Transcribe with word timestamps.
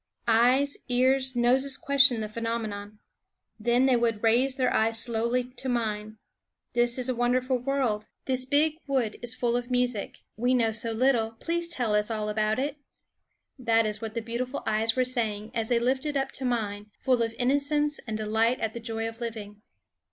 Eyes, 0.27 0.77
ears, 0.89 1.35
noses 1.35 1.77
questioned 1.77 2.23
the 2.23 2.27
phenomenon. 2.27 2.97
Then 3.59 3.85
they 3.85 3.95
would 3.95 4.23
raise 4.23 4.55
their 4.55 4.73
eyes 4.73 4.97
slowly 4.97 5.43
to 5.57 5.69
mine. 5.69 6.17
"This 6.73 6.97
is 6.97 7.07
a 7.07 7.13
wonderful 7.13 7.59
world. 7.59 8.07
This 8.25 8.43
big 8.47 8.77
wood 8.87 9.19
is 9.21 9.35
full 9.35 9.55
of 9.55 9.69
music. 9.69 10.23
We 10.35 10.55
know 10.55 10.71
so 10.71 10.91
little; 10.91 11.33
please 11.33 11.69
tell 11.69 11.93
us 11.93 12.09
all 12.09 12.29
about 12.29 12.57
it," 12.57 12.77
that 13.59 13.85
is 13.85 14.01
what 14.01 14.15
the 14.15 14.23
beautiful 14.23 14.63
eyes 14.65 14.95
were 14.95 15.05
saying 15.05 15.51
as 15.53 15.69
they 15.69 15.77
lifted 15.77 16.17
up 16.17 16.31
to 16.31 16.45
mine, 16.45 16.89
full 16.99 17.21
of 17.21 17.35
innocence 17.37 17.99
and 18.07 18.17
delight 18.17 18.59
at 18.59 18.73
the 18.73 18.79
joy 18.79 19.07
of 19.07 19.21
living. 19.21 19.61